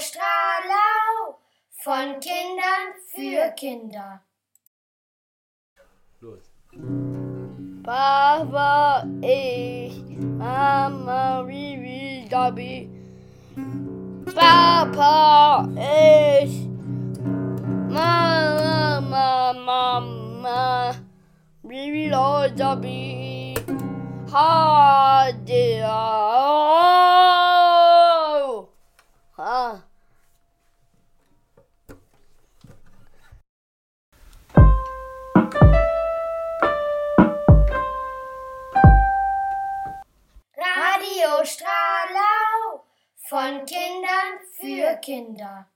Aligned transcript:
Strahlau, 0.00 1.38
von 1.82 2.20
Kindern 2.20 2.94
für 3.14 3.50
Kinder. 3.56 4.22
Los. 6.20 6.52
Papa, 7.82 9.04
ich, 9.22 9.98
e, 9.98 10.16
Mama, 10.20 11.42
Bibi, 11.42 12.28
Gabi. 12.28 12.88
Papa, 14.34 15.68
ich, 15.74 16.64
e, 16.64 16.68
Mama, 17.88 19.52
Mama, 19.52 20.94
Bibi, 21.62 22.10
Gabi. 22.56 23.54
Hadi. 24.32 25.57
Radio 41.48 41.54
Stralau 41.54 42.84
von 43.16 43.64
Kindern 43.64 44.38
für 44.52 44.96
Kinder. 45.00 45.66